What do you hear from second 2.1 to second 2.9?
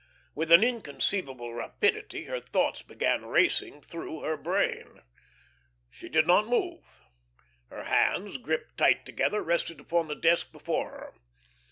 her thoughts